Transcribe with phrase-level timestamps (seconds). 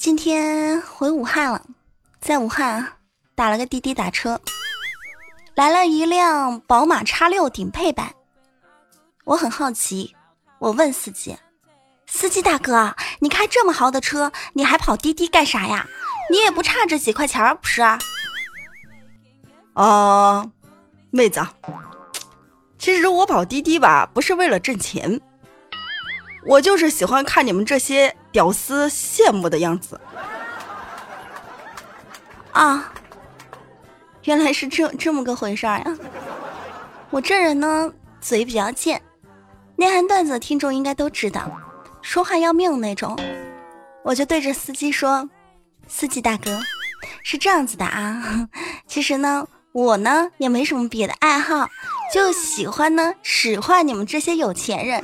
[0.00, 1.62] 今天回武汉了，
[2.22, 2.94] 在武汉
[3.34, 4.40] 打了个滴滴打车，
[5.54, 8.14] 来了一辆宝马叉六顶配版。
[9.24, 10.16] 我很好奇，
[10.58, 11.36] 我问司机
[12.08, 15.86] ：“司机大哥，你开这么豪的车，你还跑滴滴干啥呀？
[16.30, 17.82] 你也不差这几块钱不是？”
[19.76, 20.50] 啊，
[21.10, 21.46] 妹子，
[22.78, 25.20] 其实我跑滴滴吧，不是为了挣钱。
[26.46, 30.00] 我就是喜欢看你们这些屌丝羡慕的样子
[32.52, 32.92] 啊！
[34.24, 35.96] 原来是这这么个回事儿呀！
[37.10, 39.00] 我这人呢，嘴比较贱，
[39.76, 41.50] 内涵段子的听众应该都知道，
[42.02, 43.18] 说话要命那种。
[44.02, 45.28] 我就对着司机说
[45.88, 46.60] ：“司机大哥，
[47.22, 48.48] 是这样子的啊，
[48.86, 51.66] 其实呢，我呢也没什么别的爱好，
[52.12, 55.02] 就喜欢呢使唤你们这些有钱人。”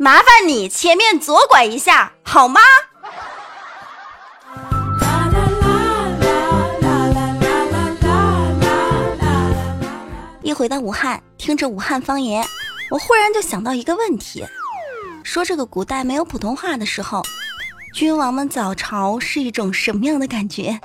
[0.00, 2.60] 麻烦你前面左拐一下好吗？
[10.40, 12.46] 一回到武汉，听着武汉方言，
[12.90, 14.46] 我忽然就想到一个问题：
[15.24, 17.20] 说这个古代没有普通话的时候，
[17.92, 20.78] 君王们早朝是一种什么样的感觉？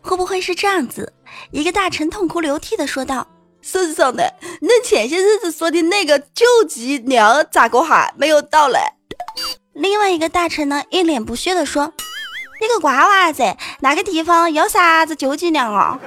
[0.00, 1.12] 会不会是这样子？
[1.52, 3.24] 一个大臣痛哭流涕的说道。
[3.62, 8.78] 身上的，那前些日子说的那个救济粮咋个还没有到嘞？
[9.72, 11.92] 另外一个大臣呢，一脸不屑的说
[12.60, 15.98] ：“你个瓜娃子，哪个地方要啥子救济粮啊？”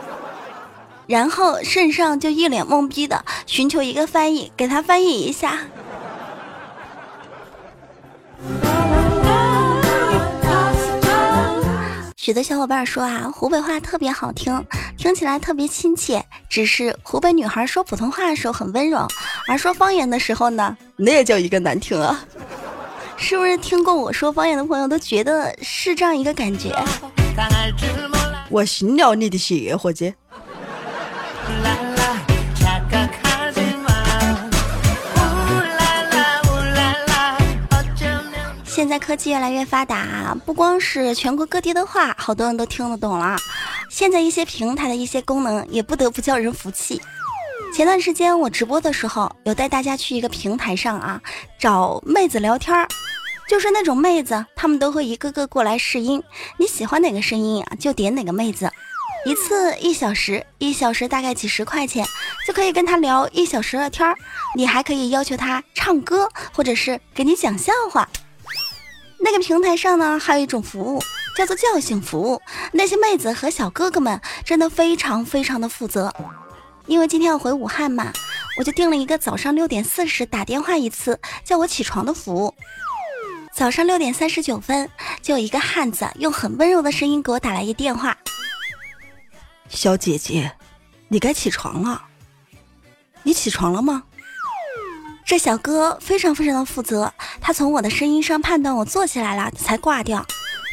[1.08, 5.60] 然后圣上就一脸懵逼的寻求一个翻译，给他翻译一下。
[12.24, 14.66] 许多小伙伴说啊，湖北话特别好听，
[14.98, 16.24] 听起来特别亲切。
[16.48, 19.06] 只是湖北女孩说普通话的时候很温柔，
[19.46, 22.24] 而说方言的时候呢，那也叫一个难听啊！
[23.18, 26.74] 是不是听过我说方言的朋友都觉得是这样一个感觉？
[28.50, 30.14] 我信了你的邪，伙计。
[38.84, 43.38] 现在科技越来越发达，不光是全国各地的话，好多人都听得懂了。
[43.90, 47.02] 现在一些平台的一些功能也不得不叫人服气。
[47.74, 51.22] 前段时间我直播的时候，有带大家去一个平台上啊，
[51.58, 52.86] 找妹子聊天儿，
[53.48, 56.22] 就是那种妹子，他们都会一个个过来试音，
[56.58, 58.70] 你喜欢哪个声音啊，就点哪个妹子，
[59.26, 62.06] 一次一小时，一小时大概几十块钱，
[62.46, 64.14] 就可以跟她聊一小时的天儿。
[64.58, 68.06] 你还可以要求她唱歌，或者是给你讲笑话。
[69.24, 71.02] 那个平台上呢，还有一种服务
[71.38, 72.42] 叫做叫醒服务。
[72.74, 76.14] 那些妹子和小哥哥们真的非常非常的负责。
[76.88, 78.12] 因为今天要回武汉嘛，
[78.58, 82.54] 我就订了一个早上六点四十打电话一次叫我起床的服务。
[83.54, 84.90] 早上六点三十九分，
[85.22, 88.18] 就有一个汉子用很温柔的声音给我打来一电话
[89.70, 90.52] ：“小姐姐，
[91.08, 92.04] 你该起床了。
[93.24, 94.04] 你起床了吗？”
[95.26, 100.26] 这小哥非常非常的负责，他从我的声音上判断我坐起来了才挂掉。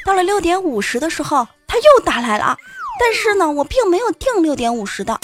[0.05, 2.57] 到了六点五十的时候，他又打来了，
[2.99, 5.19] 但是呢，我并没有定六点五十的。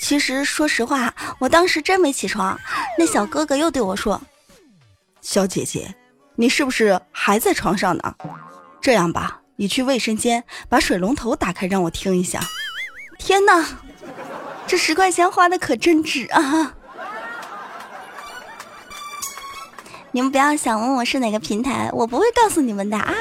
[0.00, 2.58] 其实说实话，我当时真没起床。
[2.98, 4.20] 那小哥哥又对我说
[5.22, 5.94] ：“小姐姐，
[6.34, 8.14] 你是不是还在床上呢？
[8.80, 12.40] 这样吧，你去卫生间把水龙头打开，让我听一下。”
[13.18, 13.66] 天哪，
[14.66, 16.74] 这十块钱花的可真值啊！
[20.16, 23.14] 你们不要想问我是哪个平台，我不会告诉你们的啊。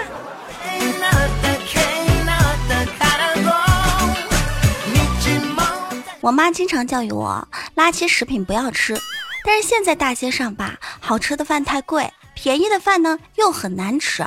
[6.22, 7.46] 我妈经常教育我，
[7.76, 8.98] 垃圾食品不要吃。
[9.44, 14.26] 但是现在大街上吧，好吃的饭太贵，便宜的饭呢又很难吃。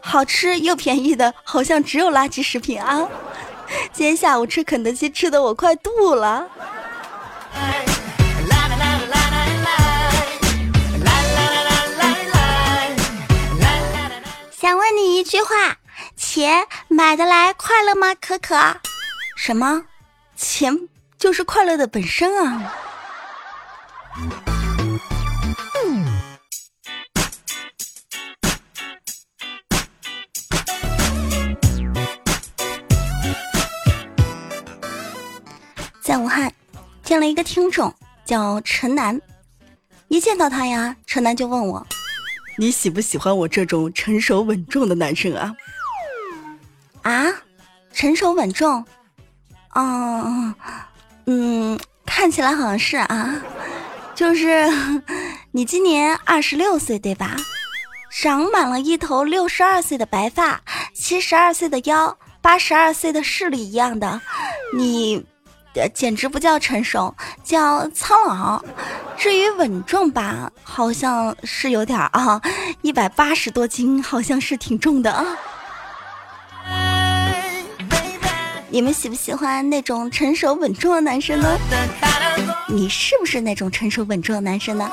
[0.00, 3.04] 好吃又便宜的，好像只有垃圾食品啊。
[3.92, 6.46] 今天下午吃肯德基，吃的我快吐了。
[15.24, 15.78] 一句话：
[16.18, 18.14] 钱买得来快乐吗？
[18.16, 18.54] 可可，
[19.38, 19.82] 什么？
[20.36, 20.86] 钱
[21.16, 22.74] 就是快乐的本身啊！
[36.02, 36.52] 在武汉
[37.02, 37.94] 见了一个听众，
[38.26, 39.18] 叫陈楠。
[40.08, 41.86] 一见到他呀，陈楠就问我。
[42.56, 45.54] 你喜不喜欢我这种成熟稳重的男生啊？
[47.02, 47.26] 啊，
[47.92, 48.84] 成熟稳重，
[49.74, 50.54] 嗯
[51.26, 53.42] 嗯，看起来好像是啊，
[54.14, 54.64] 就是
[55.50, 57.36] 你今年二十六岁对吧？
[58.16, 60.62] 长满了一头六十二岁的白发，
[60.94, 64.20] 七十二岁的腰，八十二岁的视力一样的，
[64.76, 65.26] 你，
[65.94, 68.64] 简直不叫成熟，叫苍老。
[69.16, 72.40] 至于稳重吧，好像是有点啊，
[72.82, 75.24] 一百八十多斤，好像是挺重的啊。
[78.68, 81.56] 你们喜不喜欢那种成熟稳重的男生呢？
[82.68, 84.90] 你是不是那种成熟稳重的男生呢？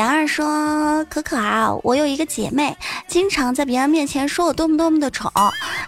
[0.00, 2.74] 杨二说：“可可啊，我有一个姐妹，
[3.06, 5.30] 经常在别人面前说我多么多么的丑。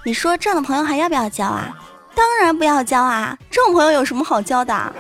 [0.05, 1.75] 你说这样的朋友还要不要交啊？
[2.15, 3.35] 当然不要交啊！
[3.51, 4.95] 这种朋友有什么好交的？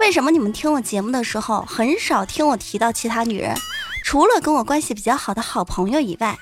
[0.00, 3.54] 为什么你们听我节目的时候很少听我提到其他女人？
[4.02, 6.36] 除了跟我关系比较好的好朋友以外，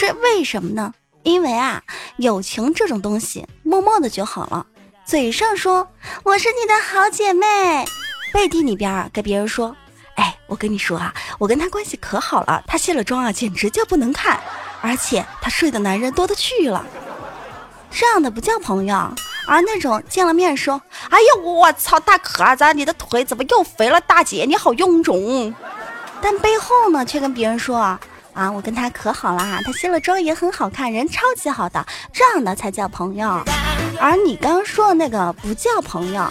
[0.00, 0.94] 是为什么呢？
[1.22, 1.82] 因为啊，
[2.16, 4.64] 友情这种东西，默默的就好了。
[5.04, 5.86] 嘴上说
[6.22, 7.84] 我是你的好姐妹，
[8.32, 9.76] 背地里边跟别人说。”
[10.48, 14.40] 我跟你说啊，我跟他关系可好了，他卸了妆啊，简直叫不能看，
[14.80, 16.84] 而且他睡的男人多的去了，
[17.90, 18.96] 这样的不叫朋友，
[19.46, 20.80] 而那种见了面说，
[21.10, 24.00] 哎呀，我操，大壳子，你的腿怎么又肥了？
[24.00, 25.54] 大姐，你好臃肿，
[26.22, 33.44] 但背后呢，却跟别人说啊，我跟他可好了，他卸了妆也很好看，人超级好的，这样的才叫朋友，
[34.00, 36.26] 而你刚刚说的那个不叫朋友。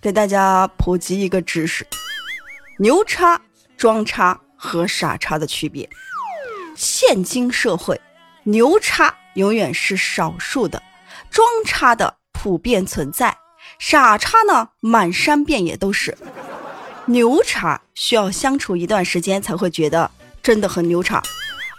[0.00, 1.84] 给大家普及一个知识：
[2.78, 3.40] 牛叉、
[3.76, 5.88] 装叉和傻叉的区别。
[6.76, 8.00] 现今社会，
[8.44, 10.80] 牛叉永远是少数的，
[11.30, 13.36] 装叉的普遍存在，
[13.80, 16.16] 傻叉呢满山遍野都是。
[17.06, 20.08] 牛叉需要相处一段时间才会觉得
[20.40, 21.20] 真的很牛叉，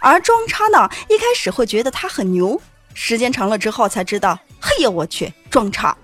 [0.02, 2.60] 而装叉呢一开始会觉得他很牛，
[2.92, 5.96] 时间长了之后才知道，嘿呀我去，装叉。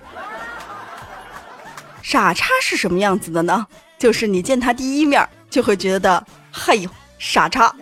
[2.09, 3.67] 傻叉是什么样子的呢？
[3.99, 6.89] 就是你见他第一面就会觉得，嘿呦，
[7.19, 7.75] 傻叉，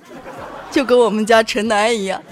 [0.70, 2.22] 就跟我们家陈楠一样。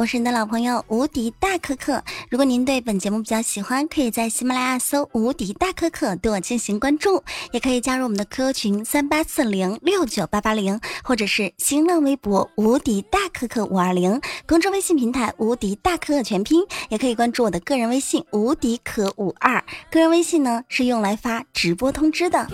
[0.00, 2.02] 我是你的老朋友无敌大可可。
[2.30, 14.18] 如果您对本节目比较喜欢，可以在喜马拉雅搜“无敌大可可”对我进行关注，也可以加入我们的 QQ 群三八四零六九八八零，或者是新浪微博“无敌大可可五二零”，
[14.48, 19.62] 公众微信平台“无敌大可可全拼”，也可以关注我的个人微信“无敌可五二”。
[19.92, 22.48] 个人微信呢是用来发直播通知的。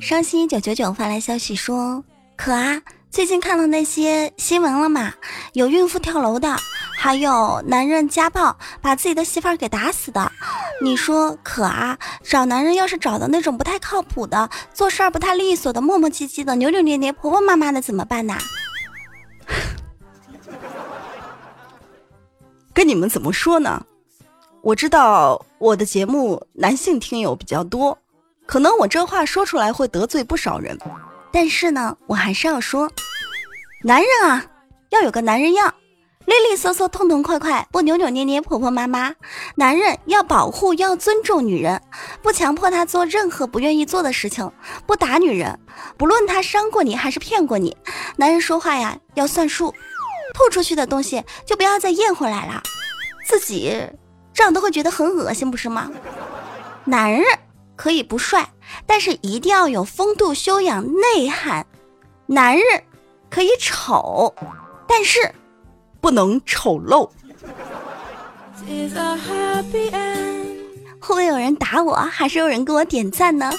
[0.00, 2.02] 伤心九九九发来消息说
[2.44, 5.14] ：“可啊，最近看了那些新闻了嘛？
[5.52, 6.56] 有孕妇跳楼的，
[6.98, 10.32] 还有男人家暴把自己的媳妇儿给打死的。
[10.82, 18.36] 你说可啊，找男人要是找的那种不太靠谱的，做事儿不太利索的，磨磨唧唧的，扭扭捏捏，婆婆妈妈的怎么办呢？
[22.74, 23.86] 跟你们怎么说呢？
[24.62, 27.96] 我知道我的节目男性听友比较多。”
[28.44, 30.76] 可能我这话说出来会得罪不少人，
[31.32, 32.90] 但是呢，我还是要说，
[33.82, 34.44] 男人啊，
[34.90, 35.74] 要有个男人样，
[36.26, 39.14] 利利索索、痛痛快快，不扭扭捏捏、婆婆妈妈。
[39.56, 41.80] 男人要保护、要尊重女人，
[42.22, 44.52] 不强迫她做任何不愿意做的事情，
[44.86, 45.58] 不打女人，
[45.96, 47.76] 不论她伤过你还是骗过你。
[48.16, 49.74] 男人说话呀要算数，
[50.34, 52.62] 吐出去的东西就不要再咽回来了，
[53.26, 53.82] 自己
[54.34, 55.90] 这样都会觉得很恶心，不是吗？
[56.84, 57.24] 男人。
[57.76, 58.48] 可以不帅，
[58.86, 61.66] 但是一定要有风度、修养、内涵。
[62.26, 62.64] 男人
[63.28, 64.34] 可以丑，
[64.86, 65.18] 但是
[66.00, 67.08] 不能丑陋。
[71.00, 73.50] 会不会有人打我，还是有人给我点赞呢？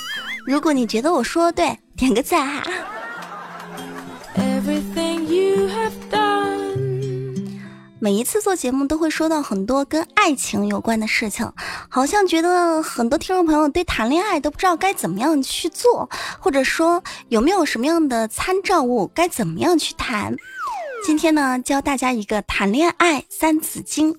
[0.46, 2.63] 如果你觉得我说的对，点个赞哈。
[8.03, 11.50] 每一次做节目都会说到很多跟爱情有关的事情，
[11.88, 20.36] 好像觉得很多听众朋友对谈恋爱都不知道该怎么样去做，或者说有没有什么样的参照物该怎么样去谈。
[21.05, 24.13] 今天呢，教大家一个谈恋爱三字经：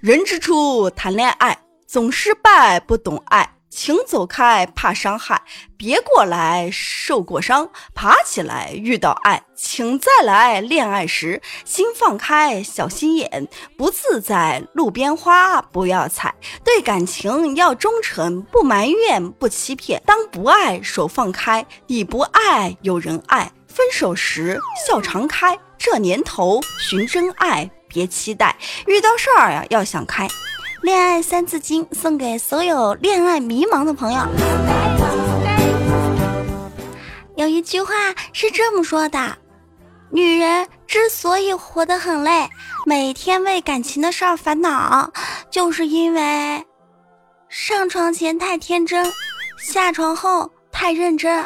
[0.00, 5.40] 人之初，谈恋爱总失败，不懂爱，请走开，怕伤害，
[5.76, 6.68] 别过来。
[6.72, 8.72] 受过伤，爬起来。
[8.74, 16.34] 遇到爱，请再来恋爱时心放开，小心眼，不自在路边花不要采，
[16.64, 30.28] 对感情要忠诚，不埋怨不欺骗，当不爱手放开，你不爱有人爱，分手时笑常开，这年头寻真爱别期待，遇到事儿呀要想开。
[30.82, 34.20] 恋爱三字经送给所有恋爱迷茫的朋友。
[37.36, 37.92] 有一句话
[38.32, 39.36] 是这么说的：
[40.10, 42.48] 女人之所以活得很累，
[42.86, 45.12] 每天为感情的事儿烦恼，
[45.50, 46.64] 就是因为
[47.48, 49.12] 上床前太天真，
[49.58, 51.44] 下床后太认真。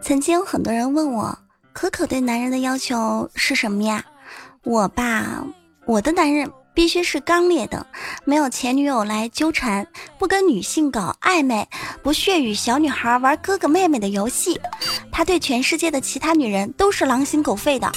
[0.00, 1.38] 曾经有很多人问我，
[1.74, 4.02] 可可对男人的要求是什么呀？
[4.68, 5.42] 我吧，
[5.86, 7.86] 我的男人必须是刚烈的，
[8.26, 9.86] 没有前女友来纠缠，
[10.18, 11.66] 不跟女性搞暧昧，
[12.02, 14.60] 不屑与小女孩玩哥哥妹妹的游戏。
[15.10, 17.90] 他对全世界的其他女人都是狼心狗肺的，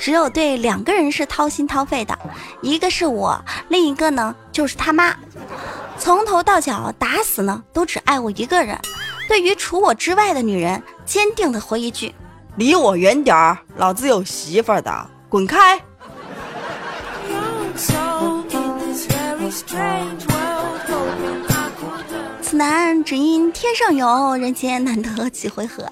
[0.00, 2.18] 只有对两个人是掏心掏肺的，
[2.62, 3.38] 一个是我，
[3.68, 5.14] 另一个呢就是他妈。
[5.98, 8.80] 从头到脚打死呢都只爱我一个人。
[9.28, 12.14] 对于除我之外的女人，坚定的回一句：
[12.56, 15.78] 离我远点儿，老子有媳妇儿的，滚开！
[22.40, 25.84] 此男只因天上有人间难得几回合。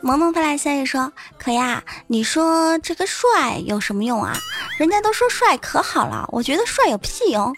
[0.00, 4.32] 萌萌发来消息说：“可呀，你说这个帅有什么用啊？
[4.78, 7.52] 人家都说帅可好了，我觉得帅有屁用。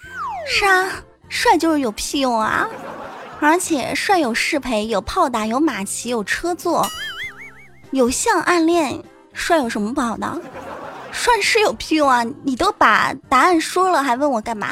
[0.47, 0.91] 是啊，
[1.29, 2.67] 帅就是有屁用啊！
[3.39, 6.89] 而且帅有适配，有炮打，有马骑，有车坐，
[7.91, 9.03] 有相暗恋。”
[9.33, 10.41] 帅有什么不好的？
[11.13, 12.25] 帅是有屁用啊！
[12.43, 14.69] 你都把答案说了，还问我干嘛？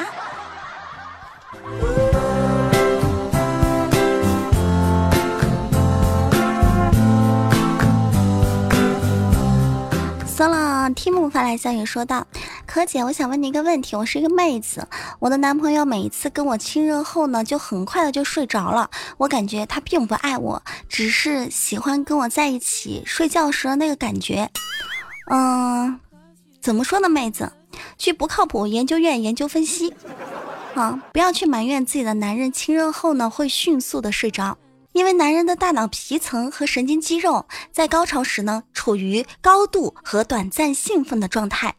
[10.37, 12.23] 算了，Tim 发来消息说道
[12.67, 24.47] ：“可姐，我想问你一个问题，我是一个妹子，我的男朋友每一次跟我亲热后呢，就很快的就睡着了，我感觉他并不爱我，只是喜欢跟我在一起睡觉时的那个感觉。
[25.31, 25.99] 嗯，
[26.61, 27.51] 怎么说呢，妹子，
[27.97, 29.91] 去不靠谱研究院研究分析，
[30.75, 34.55] 啊，不要去埋怨自己的男人亲热后呢会迅速的睡着。”
[34.97, 41.75] 因为男人的大脑皮层和神经肌肉在高潮时呢，处于高度和短暂兴奋的状态，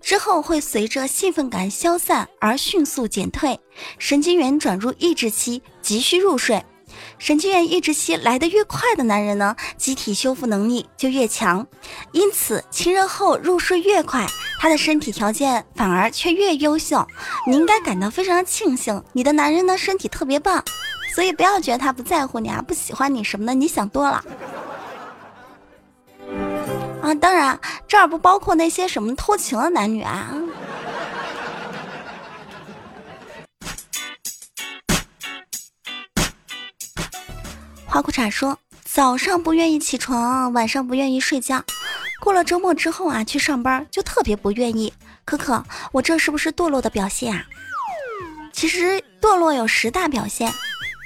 [0.00, 3.60] 之后会随着兴奋感消散而迅速减退，
[3.98, 6.64] 神经元转入抑制期，急需入睡。
[7.18, 11.66] 神经元抑制期来得越快的男人呢，机体修复能力就越强，
[12.12, 14.26] 因此亲热后入睡越快，
[14.58, 17.06] 他的身体条件反而却越优秀。
[17.46, 20.64] 你应该感到非常庆幸，你的男人呢身体特别棒。
[21.14, 24.24] 所以不要觉得他不在乎你啊，不喜欢你什么的，你想多了。
[27.02, 30.32] 啊，当然这儿不包括那些什么偷情的男女啊。
[37.86, 41.62] 花裤衩说，早上不愿意起床，晚上不愿意睡觉，
[42.22, 44.90] 过了周末之后啊，去上班就特别不愿意。
[45.26, 47.44] 可可，我这是不是堕落的表现啊？
[48.52, 50.50] 其实堕落有十大表现。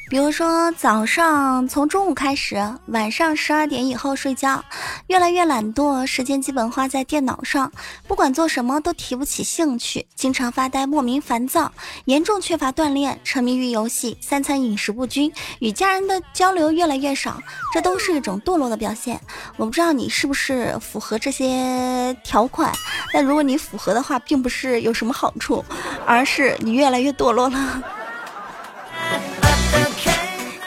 [0.09, 4.65] 比如说，早上从中午开始，晚上十二点以后睡觉，
[5.09, 7.73] 越来越懒惰，时间基本花在电脑上，
[8.07, 11.73] 不管做什么都提不起兴趣，经常发呆，莫名烦躁，
[12.05, 19.21] 严重缺乏锻炼，沉迷于游戏，三餐饮食不均，与家人的交流越来越少，这都是一种堕落的表现。
[19.57, 22.73] 我不知道你是不是符合这些条款，
[23.13, 25.65] 但如果你符合的话，并不是有什么好处，
[26.07, 27.83] 而是你越来越堕落了。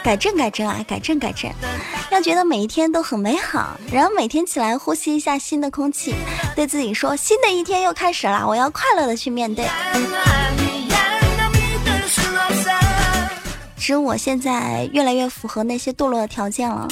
[0.02, 1.50] 改正改正啊，改正改正，
[2.10, 6.14] 要觉得每一天都很美好，然后每天起来呼吸一下新的空气，
[6.56, 9.66] 对自己说新的一天又开始了，我要快乐的去面对。
[13.76, 16.88] 其实我现在越来越符合那些堕落的条件了，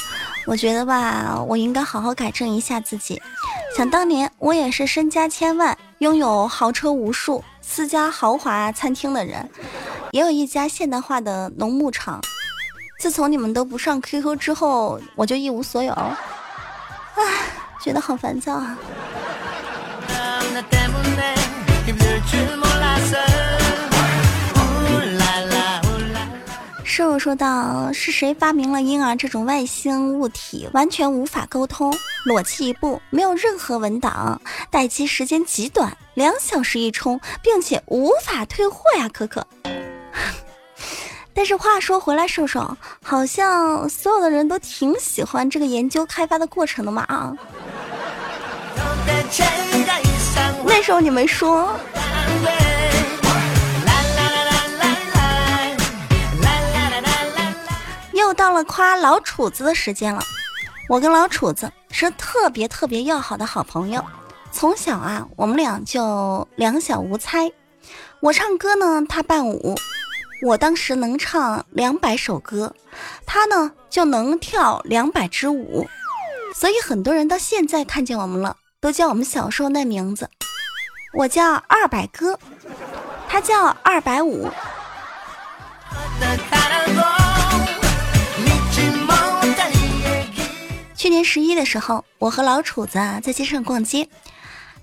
[0.47, 3.21] 我觉得吧，我应该好好改正一下自己。
[3.77, 9.49] 想当年我也是身家千万、拥有豪车无数、私家豪华餐厅的人，
[10.11, 12.21] 也有一家现代化的农牧场。
[12.99, 16.17] 自从你们都不上 QQ 之后，我就一无所有，唉，
[17.81, 18.77] 觉得好烦躁啊！
[26.85, 30.69] 师傅说道：“是谁发明了婴儿这种外星物体？
[30.73, 34.41] 完全无法沟通，裸弃一步，没有任何文档，
[34.73, 39.47] 待机时间极短，两小时一充，并且无法退货呀，可可。
[41.39, 47.33] 但是话说回来，瘦瘦好像所有的人都挺喜欢这个研究开发的过程的嘛啊。
[50.67, 51.73] 那时候你没说。”
[58.13, 60.21] 又到了夸老楚子的时间了。
[60.89, 64.05] 我跟老楚子是特别特别要好的好朋友，
[64.51, 67.49] 从小啊，我们俩就两小无猜。
[68.19, 69.77] 我唱歌呢，他伴舞。
[70.41, 72.75] 我当时能唱两百首歌，
[73.27, 75.87] 他呢就能跳两百支舞。
[76.55, 80.31] 所以很多人到现在看见我们了，都叫我们小时候那名字。
[81.15, 82.39] 我叫二百哥，
[83.29, 84.49] 他叫二百五。
[90.95, 94.09] 去年十一的时候，我和老楚子啊在街上逛街，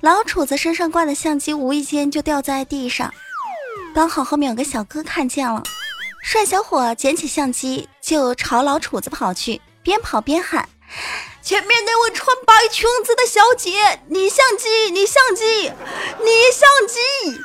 [0.01, 3.13] 老楚子身上挂的相机无意间就掉在地上，
[3.95, 5.63] 刚好后面有个小哥看见了，
[6.21, 10.67] 帅小伙捡起相机就朝老楚子跑去，边跑边喊
[11.41, 15.71] ：“前面那位穿白裙子的小姐，你相机，你相机，
[16.19, 17.39] 你相机！”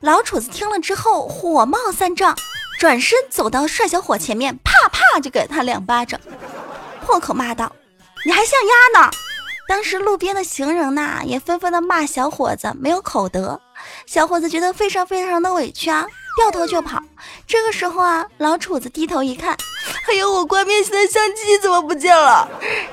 [0.00, 2.36] 老楚子听了之后火冒三丈，
[2.78, 6.20] 转身走到帅小伙前面，啪啪就给他两巴掌。
[7.06, 7.74] 破口骂道
[8.26, 9.10] ：“你还像鸭呢！”
[9.66, 13.58] 当时路边的行人呐，也纷纷的骂小伙子没有口德。
[14.08, 16.06] 小伙子觉得非常非常的委屈啊，
[16.38, 16.98] 掉头就跑。
[17.46, 19.54] 这个时候啊，老楚子低头一看，
[20.08, 22.48] 哎呦，我关面的相机怎么不见了？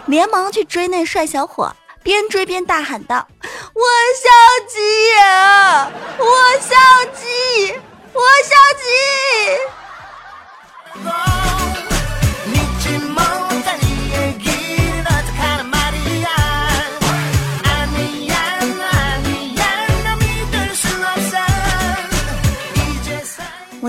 [0.08, 3.26] 连忙去追那帅小伙，边追边大喊道
[3.74, 3.82] ：“我
[4.22, 4.78] 相机
[5.18, 6.26] 呀，我
[6.60, 6.78] 相
[7.14, 7.80] 机，
[8.12, 8.92] 我相机！”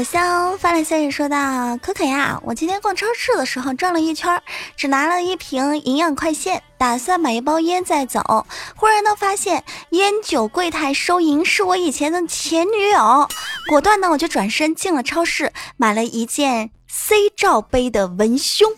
[0.06, 4.40] 香发来消息说道：“可可呀，我今天逛超市的时候转了一圈，
[4.76, 8.46] 只拿了一瓶营养快线，打算买一包烟再走。
[8.76, 13.28] 忽然呢，发现烟酒柜台收银是我以前的前女友，
[13.69, 18.72] 果断呢，我就转身进了超市，买了一件。” C 罩杯的文胸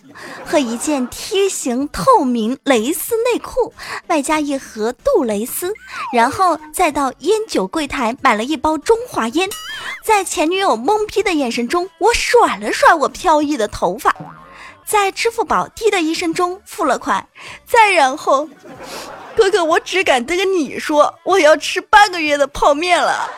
[0.45, 3.73] 和一件梯形透明蕾丝内裤，
[4.07, 5.73] 外加一盒杜蕾斯，
[6.13, 9.49] 然后再到烟酒柜台买了一包中华烟，
[10.03, 14.15] 在前女友懵逼的眼神中，我甩了甩我飘逸的头发，
[14.85, 17.27] 在支付宝滴的一声中付了款，
[17.65, 18.49] 再然后，
[19.35, 23.29] 哥哥，我只敢跟你说，我要吃半个月的泡面了。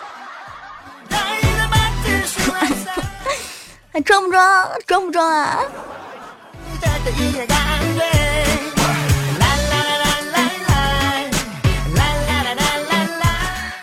[3.94, 4.72] 还装不装？
[4.88, 5.60] 装不装啊？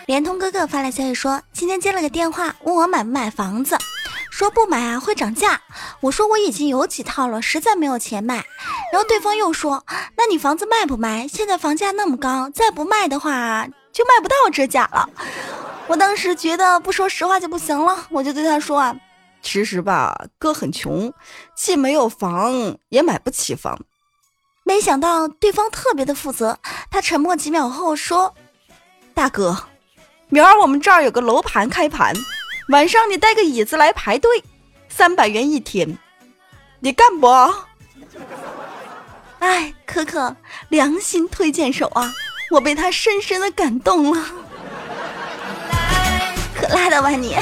[0.07, 3.77] 联通哥哥发来消息说，今天接了个电话，问我买不买房子，
[4.31, 5.61] 说不买啊会涨价。
[6.01, 8.43] 我说我已经有几套了，实在没有钱买。
[8.91, 9.85] 然后对方又说，
[10.17, 11.27] 那你房子卖不卖？
[11.27, 15.07] 现在房价那么高，再不卖的话就卖不到这价了。
[15.85, 18.95] 我当时觉得不说实话就不行了，我就对他说啊。
[19.41, 21.13] 其实吧，哥很穷，
[21.55, 23.79] 既没有房，也买不起房。
[24.63, 26.59] 没想到对方特别的负责，
[26.91, 28.35] 他沉默几秒后说
[29.15, 29.57] ：“大哥，
[30.27, 32.13] 明儿我们这儿有个楼盘开盘，
[32.69, 34.43] 晚上你带个椅子来排队，
[34.87, 35.97] 三百元一天，
[36.81, 37.27] 你干不？”
[39.39, 40.35] 哎，可可，
[40.67, 42.13] 良心推荐手啊，
[42.51, 44.23] 我被他深深的感动了。
[46.53, 47.35] 可拉倒吧你！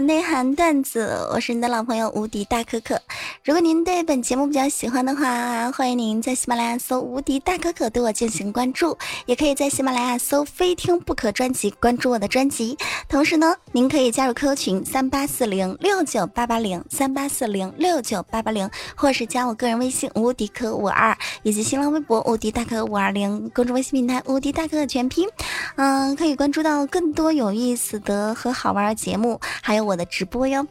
[0.00, 3.00] 内涵段子，我是你的老朋友无敌大可可。
[3.44, 12.76] 如果您对本节目比较喜欢的话，欢迎您在喜马拉雅搜“无敌大可可”对我进行关注，也可以在喜马拉雅搜“非听不可”专辑关注我的专辑。
[13.08, 25.28] 同时呢，您可以加入 QQ 群三八四零六九八八零三八四零六九八八零，或是加我个人微信无敌可五二，以及新浪微博无敌大可五二零，公众微信平台无敌大可全拼。
[25.76, 29.40] 嗯，可以关注到更多有意思的和好玩的节目。
[29.62, 30.66] 还有我的直播哟，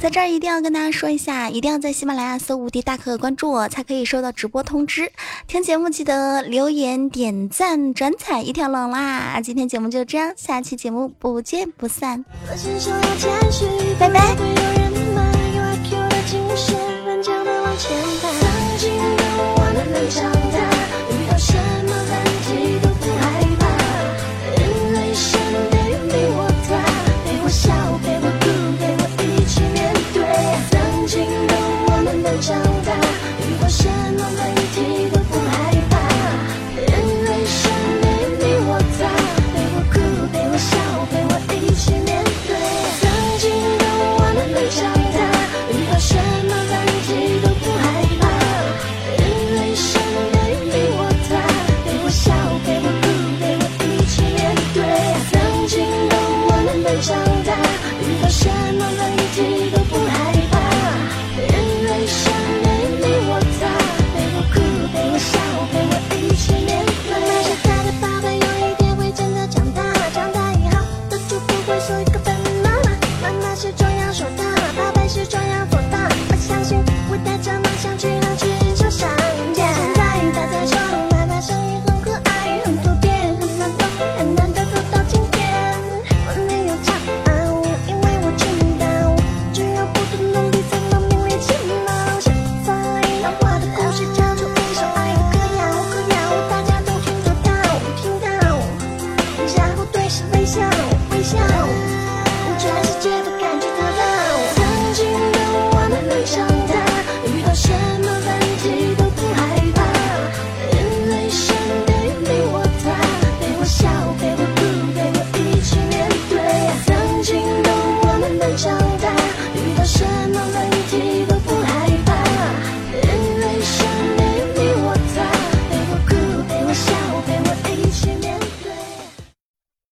[0.00, 5.12] 在这儿一定要跟大家说一下，一定要在喜马拉雅搜“无敌大可可”关注我，才可以收到直播通知。
[5.46, 9.40] 听节目记得留言、点赞、转采一条龙啦！
[9.40, 12.24] 今天节目就这样，下期节目不见不散，
[14.00, 14.36] 拜拜。